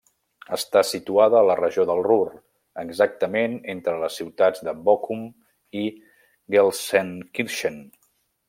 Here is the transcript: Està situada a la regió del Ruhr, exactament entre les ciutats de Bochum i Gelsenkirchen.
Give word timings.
Està 0.55 0.81
situada 0.91 1.37
a 1.41 1.45
la 1.49 1.57
regió 1.59 1.83
del 1.89 2.01
Ruhr, 2.07 2.31
exactament 2.85 3.59
entre 3.75 3.95
les 4.05 4.17
ciutats 4.23 4.67
de 4.69 4.75
Bochum 4.91 5.23
i 5.85 5.87
Gelsenkirchen. 6.57 7.83